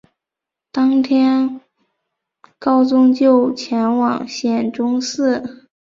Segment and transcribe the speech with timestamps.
[0.71, 1.61] 当天
[2.57, 5.67] 高宗就前往显忠寺。